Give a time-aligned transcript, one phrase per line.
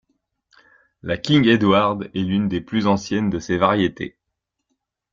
[1.03, 4.17] La 'King Edward' est l'une des plus anciennes de ces variétés.